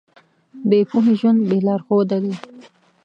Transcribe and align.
بې 0.67 0.79
پوهې 0.89 1.13
ژوند 1.19 1.39
بې 1.49 1.57
لارښوده 1.67 2.17
دی. 2.23 2.33